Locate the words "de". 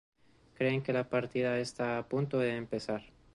2.39-2.55